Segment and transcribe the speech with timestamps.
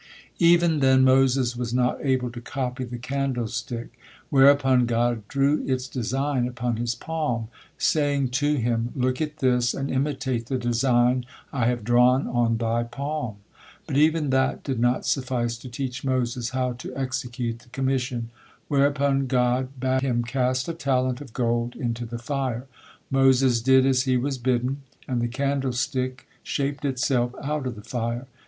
[0.39, 3.89] Even then Moses was not able to copy the candlestick,
[4.31, 9.91] whereupon God drew its design upon his palm, saying to him: "look at this, and
[9.91, 13.35] imitate the design I have drawn on thy palm."
[13.85, 18.31] But even that did not suffice to teach Moses how to execute the commission,
[18.69, 22.65] whereupon God bade him cast a talent of gold into the fire.
[23.11, 28.25] Moses did as he was bidden, and the candlestick shaped itself out of the fire.